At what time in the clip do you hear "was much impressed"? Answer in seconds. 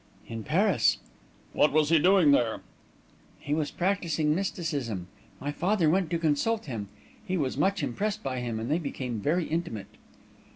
7.37-8.23